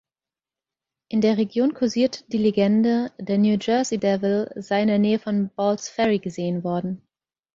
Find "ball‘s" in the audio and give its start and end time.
5.55-5.89